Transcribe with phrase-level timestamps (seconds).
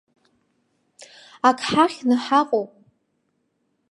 [1.49, 2.71] Ак ҳахьны ҳаҟоуп.